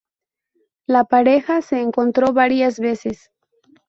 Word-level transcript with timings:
La 0.87 1.03
pareja 1.03 1.61
se 1.61 1.79
encontró 1.79 2.33
varias 2.33 2.79
veces. 2.79 3.29